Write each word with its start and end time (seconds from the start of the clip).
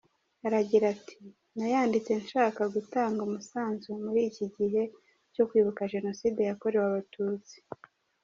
Aragira 0.47 0.85
ati: 0.95 1.15
"Nayanditse 1.55 2.11
nshaka 2.23 2.61
gutanga 2.75 3.19
umusanzu 3.27 3.89
muri 4.03 4.21
iki 4.29 4.45
gihe 4.55 4.81
cyo 5.33 5.43
kwibuka 5.49 5.91
Jenoside 5.93 6.39
yakorewe 6.49 6.85
abatutsi". 6.89 7.55